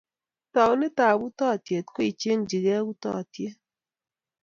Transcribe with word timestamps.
Taunetap 0.53 1.17
utaatyet 1.27 1.85
ko 1.93 1.99
icheeng'jigei 2.11 2.85
utaatyet. 2.91 3.57